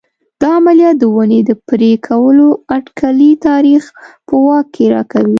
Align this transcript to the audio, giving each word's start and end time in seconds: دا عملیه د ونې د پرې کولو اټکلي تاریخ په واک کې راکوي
دا 0.41 0.51
عملیه 0.59 0.91
د 0.97 1.03
ونې 1.15 1.39
د 1.49 1.51
پرې 1.67 1.91
کولو 2.07 2.47
اټکلي 2.75 3.31
تاریخ 3.47 3.83
په 4.27 4.35
واک 4.45 4.65
کې 4.75 4.85
راکوي 4.93 5.29